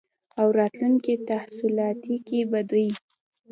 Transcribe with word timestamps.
او 0.39 0.47
راتلونکې 0.59 1.13
تحولاتو 1.27 2.13
کې 2.27 2.39
به 2.51 2.59
دوی 2.69 2.87